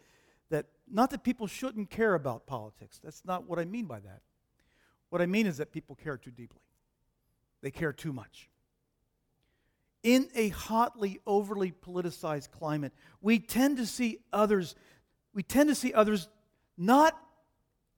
[0.50, 3.00] that not that people shouldn't care about politics.
[3.04, 4.22] That's not what I mean by that.
[5.12, 6.62] What I mean is that people care too deeply,
[7.62, 8.50] they care too much.
[10.04, 14.76] in a hotly, overly politicized climate, we tend to see others,
[15.34, 16.30] we tend to see others
[16.78, 17.20] not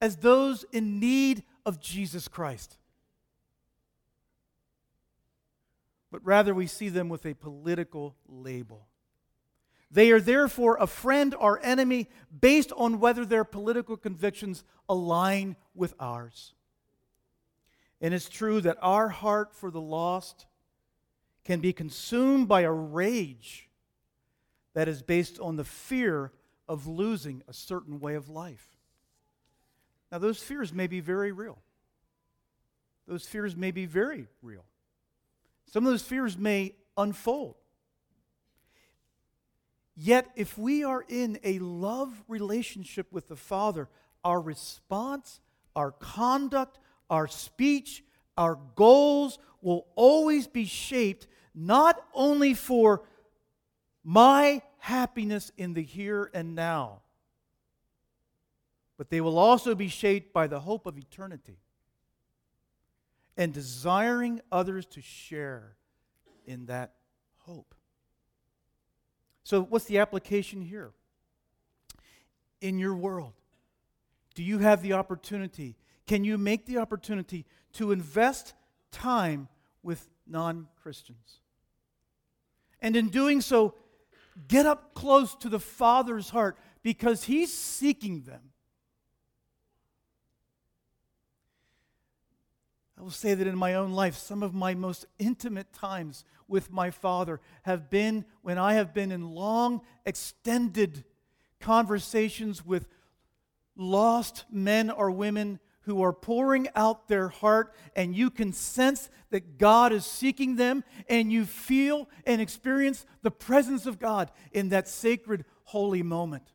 [0.01, 2.77] as those in need of Jesus Christ,
[6.11, 8.87] but rather we see them with a political label.
[9.91, 15.93] They are therefore a friend or enemy based on whether their political convictions align with
[15.99, 16.53] ours.
[17.99, 20.47] And it's true that our heart for the lost
[21.43, 23.69] can be consumed by a rage
[24.73, 26.31] that is based on the fear
[26.67, 28.80] of losing a certain way of life.
[30.11, 31.59] Now, those fears may be very real.
[33.07, 34.65] Those fears may be very real.
[35.71, 37.55] Some of those fears may unfold.
[39.95, 43.87] Yet, if we are in a love relationship with the Father,
[44.23, 45.39] our response,
[45.75, 48.03] our conduct, our speech,
[48.37, 53.03] our goals will always be shaped not only for
[54.03, 57.00] my happiness in the here and now,
[59.01, 61.57] but they will also be shaped by the hope of eternity
[63.35, 65.75] and desiring others to share
[66.45, 66.93] in that
[67.39, 67.73] hope.
[69.43, 70.91] So, what's the application here?
[72.61, 73.33] In your world,
[74.35, 75.77] do you have the opportunity?
[76.05, 78.53] Can you make the opportunity to invest
[78.91, 79.47] time
[79.81, 81.39] with non Christians?
[82.79, 83.73] And in doing so,
[84.47, 88.50] get up close to the Father's heart because He's seeking them.
[93.01, 96.71] I will say that in my own life, some of my most intimate times with
[96.71, 101.03] my Father have been when I have been in long, extended
[101.59, 102.87] conversations with
[103.75, 109.57] lost men or women who are pouring out their heart, and you can sense that
[109.57, 114.87] God is seeking them, and you feel and experience the presence of God in that
[114.87, 116.53] sacred, holy moment.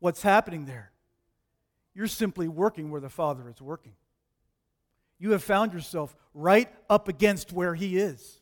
[0.00, 0.90] What's happening there?
[1.94, 3.92] You're simply working where the Father is working
[5.22, 8.40] you have found yourself right up against where He is.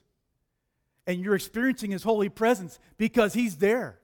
[1.06, 3.98] And you're experiencing His holy presence because He's there.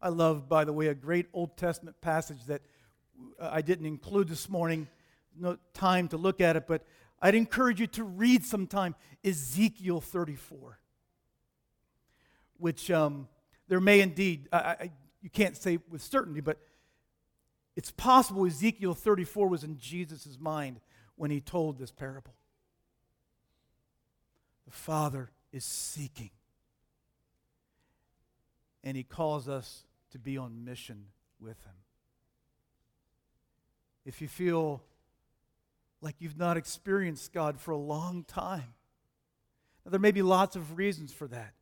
[0.00, 2.62] I love, by the way, a great Old Testament passage that
[3.38, 4.88] I didn't include this morning.
[5.38, 6.86] No time to look at it, but
[7.20, 10.78] I'd encourage you to read sometime Ezekiel 34,
[12.56, 13.28] which um,
[13.68, 16.58] there may indeed, I, I, you can't say with certainty, but
[17.76, 20.80] it's possible Ezekiel 34 was in Jesus' mind
[21.16, 22.34] when he told this parable.
[24.66, 26.30] The Father is seeking,
[28.84, 31.06] and he calls us to be on mission
[31.40, 31.74] with him.
[34.04, 34.82] If you feel
[36.00, 38.74] like you've not experienced God for a long time,
[39.84, 41.54] now, there may be lots of reasons for that.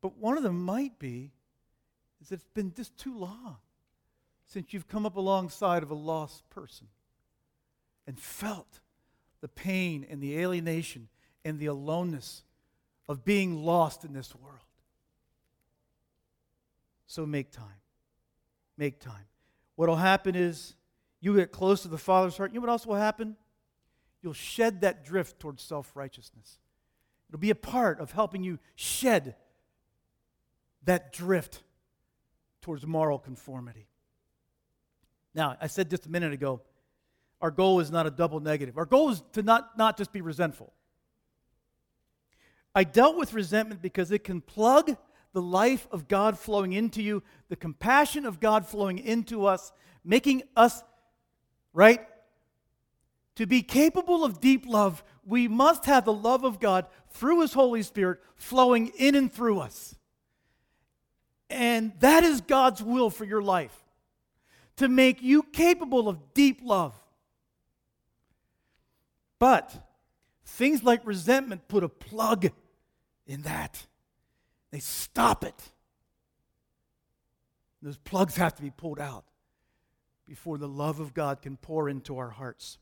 [0.00, 1.32] But one of them might be
[2.20, 3.56] is that it's been just too long
[4.48, 6.88] since you've come up alongside of a lost person
[8.06, 8.80] and felt
[9.42, 11.08] the pain and the alienation
[11.44, 12.42] and the aloneness
[13.08, 14.56] of being lost in this world.
[17.06, 17.80] So make time.
[18.78, 19.26] Make time.
[19.76, 20.74] What will happen is
[21.20, 22.50] you get close to the Father's heart.
[22.52, 23.36] You know what else will happen?
[24.22, 26.58] You'll shed that drift towards self righteousness.
[27.28, 29.36] It'll be a part of helping you shed
[30.84, 31.62] that drift
[32.62, 33.88] towards moral conformity.
[35.34, 36.62] Now, I said just a minute ago,
[37.40, 38.76] our goal is not a double negative.
[38.76, 40.72] Our goal is to not, not just be resentful.
[42.74, 44.96] I dealt with resentment because it can plug
[45.32, 49.72] the life of God flowing into you, the compassion of God flowing into us,
[50.04, 50.82] making us,
[51.72, 52.06] right?
[53.36, 57.52] To be capable of deep love, we must have the love of God through His
[57.52, 59.94] Holy Spirit flowing in and through us.
[61.50, 63.84] And that is God's will for your life
[64.78, 66.94] to make you capable of deep love.
[69.38, 69.72] But
[70.44, 72.50] things like resentment put a plug
[73.26, 73.86] in that,
[74.70, 75.72] they stop it.
[77.82, 79.24] Those plugs have to be pulled out
[80.26, 82.78] before the love of God can pour into our hearts.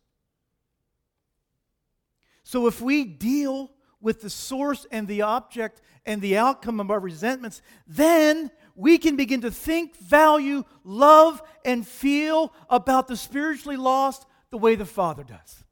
[2.44, 7.00] So if we deal with the source and the object and the outcome of our
[7.00, 14.26] resentments, then we can begin to think, value, love, and feel about the spiritually lost
[14.50, 15.64] the way the Father does.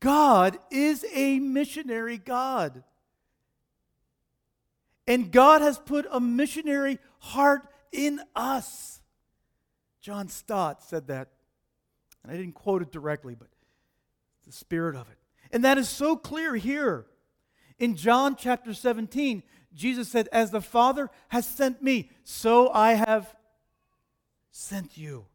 [0.00, 2.82] God is a missionary God.
[5.06, 9.00] And God has put a missionary heart in us.
[10.00, 11.28] John Stott said that.
[12.22, 13.48] And I didn't quote it directly, but
[14.44, 15.18] the spirit of it.
[15.52, 17.06] And that is so clear here.
[17.78, 19.42] In John chapter 17,
[19.74, 23.34] Jesus said, As the Father has sent me, so I have
[24.50, 25.26] sent you.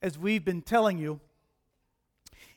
[0.00, 1.20] As we've been telling you,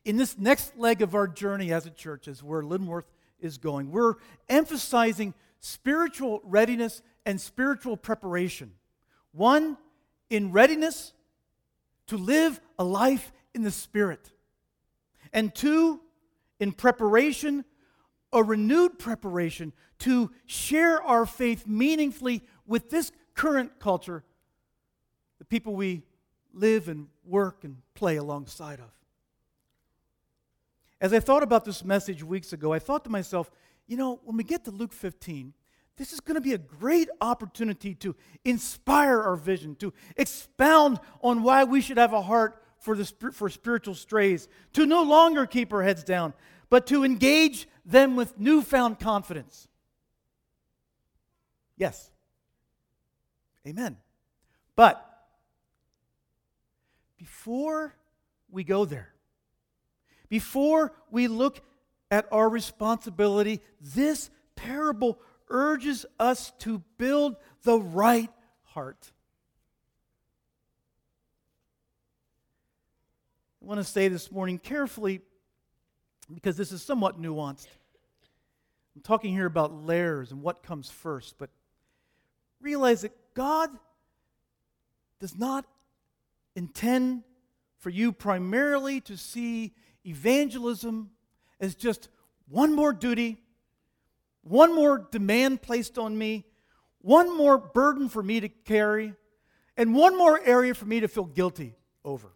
[0.03, 3.05] in this next leg of our journey as a church, as where Linworth
[3.39, 4.15] is going, we're
[4.47, 8.71] emphasizing spiritual readiness and spiritual preparation.
[9.31, 9.77] One,
[10.29, 11.13] in readiness
[12.07, 14.31] to live a life in the Spirit.
[15.33, 15.99] And two,
[16.59, 17.65] in preparation,
[18.35, 24.23] a renewed preparation to share our faith meaningfully with this current culture,
[25.39, 26.03] the people we
[26.53, 28.91] live and work and play alongside of.
[31.01, 33.49] As I thought about this message weeks ago, I thought to myself,
[33.87, 35.53] you know, when we get to Luke 15,
[35.97, 41.41] this is going to be a great opportunity to inspire our vision, to expound on
[41.41, 45.71] why we should have a heart for, the, for spiritual strays, to no longer keep
[45.71, 46.33] our heads down,
[46.69, 49.67] but to engage them with newfound confidence.
[51.77, 52.11] Yes.
[53.67, 53.97] Amen.
[54.75, 55.03] But
[57.17, 57.95] before
[58.49, 59.13] we go there,
[60.29, 61.61] before we look
[62.11, 68.31] at our responsibility, this parable urges us to build the right
[68.63, 69.11] heart.
[73.61, 75.21] I want to say this morning carefully
[76.33, 77.67] because this is somewhat nuanced.
[78.95, 81.49] I'm talking here about layers and what comes first, but
[82.61, 83.69] realize that God
[85.19, 85.65] does not
[86.55, 87.23] intend
[87.77, 89.73] for you primarily to see
[90.05, 91.11] evangelism
[91.59, 92.09] as just
[92.47, 93.37] one more duty,
[94.43, 96.45] one more demand placed on me,
[96.99, 99.13] one more burden for me to carry,
[99.77, 102.31] and one more area for me to feel guilty over.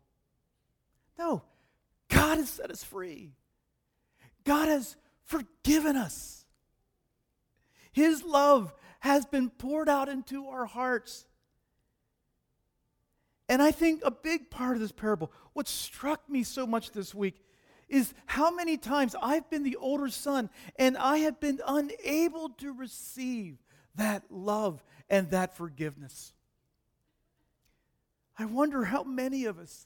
[1.18, 1.42] No,
[2.10, 3.32] God has set us free.
[4.50, 4.96] God has
[5.26, 6.44] forgiven us.
[7.92, 11.28] His love has been poured out into our hearts.
[13.48, 17.14] And I think a big part of this parable, what struck me so much this
[17.14, 17.46] week,
[17.90, 22.74] is how many times I've been the older son and I have been unable to
[22.74, 23.60] receive
[23.94, 26.34] that love and that forgiveness.
[28.36, 29.86] I wonder how many of us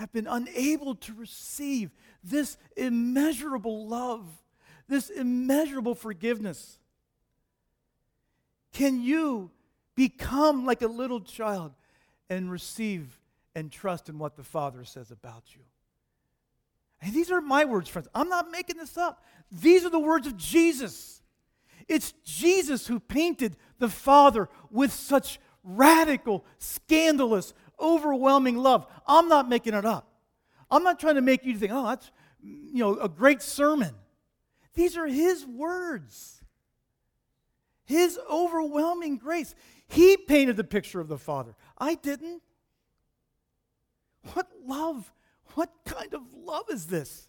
[0.00, 1.90] have been unable to receive
[2.24, 4.24] this immeasurable love,
[4.88, 6.78] this immeasurable forgiveness.
[8.72, 9.50] Can you
[9.96, 11.74] become like a little child
[12.30, 13.20] and receive
[13.54, 15.60] and trust in what the Father says about you?
[17.02, 18.08] And these are my words, friends.
[18.14, 19.22] I'm not making this up.
[19.52, 21.20] These are the words of Jesus.
[21.88, 28.86] It's Jesus who painted the Father with such radical, scandalous, overwhelming love.
[29.06, 30.06] I'm not making it up.
[30.70, 32.10] I'm not trying to make you think, oh, that's
[32.42, 33.94] you know, a great sermon.
[34.74, 36.42] These are his words.
[37.84, 39.54] His overwhelming grace.
[39.88, 41.56] He painted the picture of the Father.
[41.76, 42.42] I didn't.
[44.34, 45.12] What love
[45.54, 47.28] what kind of love is this?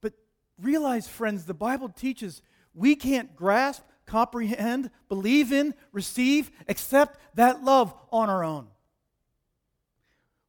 [0.00, 0.14] But
[0.60, 2.42] realize, friends, the Bible teaches
[2.74, 8.66] we can't grasp, comprehend, believe in, receive, accept that love on our own.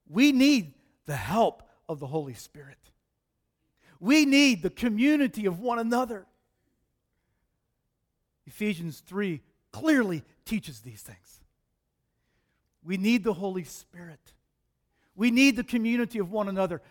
[0.10, 0.74] We need
[1.06, 2.78] the help of the Holy Spirit.
[4.00, 6.26] We need the community of one another.
[8.48, 9.42] Ephesians 3
[9.72, 11.40] clearly teaches these things.
[12.84, 14.34] We need the Holy Spirit.
[15.16, 16.82] We need the community of one another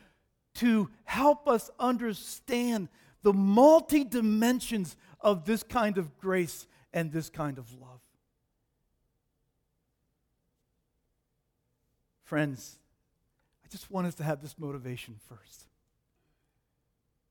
[0.54, 2.88] to help us understand
[3.22, 8.00] the multi dimensions of this kind of grace and this kind of love.
[12.24, 12.78] Friends,
[13.64, 15.66] I just want us to have this motivation first.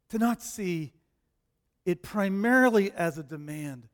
[0.10, 0.92] To not see
[1.86, 3.88] it primarily as a demand,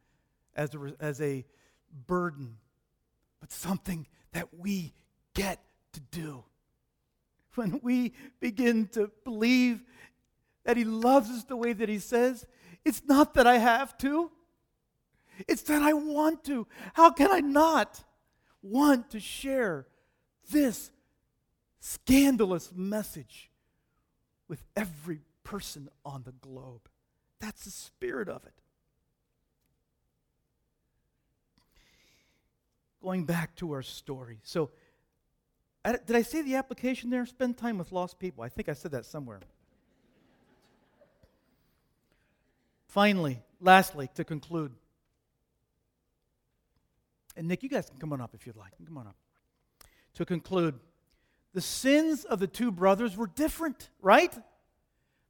[0.56, 1.46] as a, as a
[2.08, 2.58] burden,
[3.40, 4.94] but something that we
[5.34, 5.60] get
[5.94, 6.44] to do
[7.56, 9.84] when we begin to believe
[10.64, 12.46] that He loves us the way that He says,
[12.86, 14.32] it's not that I have to,
[15.48, 16.68] it's that I want to.
[16.94, 18.04] How can I not
[18.62, 19.88] want to share
[20.50, 20.92] this
[21.80, 23.52] scandalous message
[24.48, 26.88] with every person on the globe?
[27.40, 28.54] That's the spirit of it.
[33.02, 34.40] Going back to our story.
[34.44, 34.72] So,
[35.84, 37.26] did I say the application there?
[37.26, 38.44] Spend time with lost people.
[38.44, 39.42] I think I said that somewhere.
[42.96, 44.72] Finally, lastly, to conclude,
[47.36, 48.72] and Nick, you guys can come on up if you'd like.
[48.86, 49.18] Come on up.
[50.14, 50.76] To conclude,
[51.54, 54.34] the sins of the two brothers were different, right?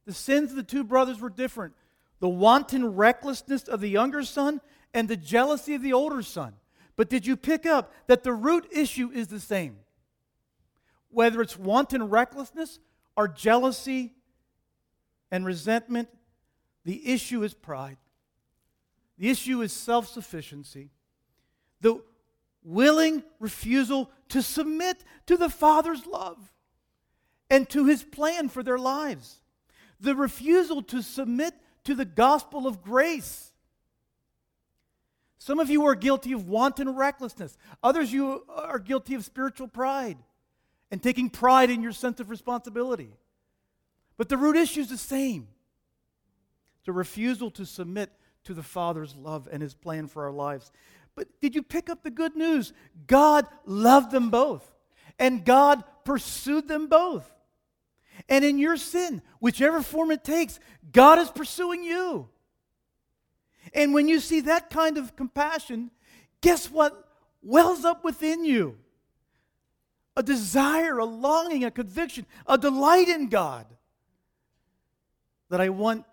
[0.04, 1.74] The sins of the two brothers were different.
[2.20, 4.60] The wanton recklessness of the younger son
[4.94, 6.52] and the jealousy of the older son.
[6.94, 9.78] But did you pick up that the root issue is the same?
[11.08, 12.78] Whether it's wanton recklessness
[13.16, 14.14] or jealousy
[15.32, 16.10] and resentment,
[16.86, 17.96] the issue is pride.
[19.18, 20.90] The issue is self sufficiency.
[21.80, 22.00] The
[22.62, 26.38] willing refusal to submit to the Father's love
[27.50, 29.40] and to his plan for their lives.
[29.98, 33.50] The refusal to submit to the gospel of grace.
[35.38, 37.58] Some of you are guilty of wanton recklessness.
[37.82, 40.18] Others you are guilty of spiritual pride
[40.92, 43.10] and taking pride in your sense of responsibility.
[44.16, 45.48] But the root issue is the same.
[46.86, 48.10] The refusal to submit
[48.44, 50.70] to the Father's love and his plan for our lives.
[51.16, 52.72] But did you pick up the good news?
[53.06, 54.74] God loved them both,
[55.18, 57.30] and God pursued them both.
[58.28, 60.60] And in your sin, whichever form it takes,
[60.92, 62.28] God is pursuing you.
[63.74, 65.90] And when you see that kind of compassion,
[66.40, 67.08] guess what
[67.42, 68.78] wells up within you?
[70.16, 73.66] A desire, a longing, a conviction, a delight in God
[75.50, 76.04] that I want,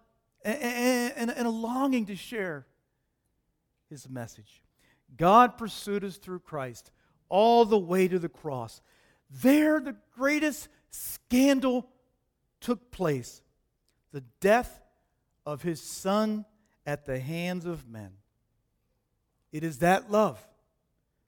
[0.43, 2.65] and, a longing to share
[3.89, 4.63] His message.
[5.15, 6.91] God pursued us through Christ
[7.29, 8.81] all the way to the cross.
[9.29, 11.89] There, the greatest scandal
[12.61, 13.41] took place
[14.11, 14.81] the death
[15.45, 16.45] of his son
[16.85, 18.11] at the hands of men.
[19.51, 20.39] It is that love,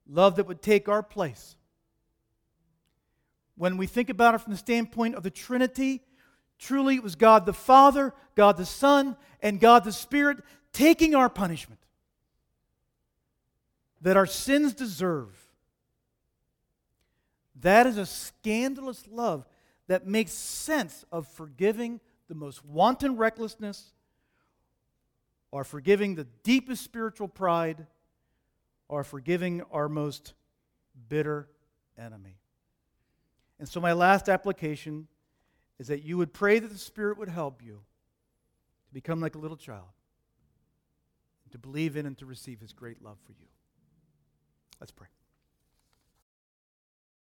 [0.07, 1.55] love that would take our place.
[3.57, 6.03] When we think about it from the standpoint of the Trinity,
[6.57, 10.39] truly it was God the Father, God the Son, and God the Spirit
[10.73, 11.79] taking our punishment
[14.01, 15.35] that our sins deserve.
[17.61, 19.45] That is a scandalous love
[19.87, 23.93] that makes sense of forgiving the most wanton recklessness
[25.51, 27.87] or forgiving the deepest spiritual pride
[28.87, 30.33] or forgiving our most
[31.07, 31.47] bitter
[31.97, 32.37] enemy.
[33.57, 35.07] And so, my last application
[35.79, 37.81] is that you would pray that the Spirit would help you
[38.87, 39.87] to become like a little child,
[41.51, 43.47] to believe in and to receive His great love for you.
[44.79, 45.07] Let's pray.